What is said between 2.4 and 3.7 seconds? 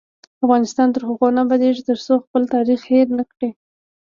تاریخ هیر نکړو.